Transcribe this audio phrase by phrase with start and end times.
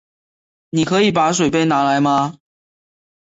[0.71, 2.39] 你可以把水杯拿来吗？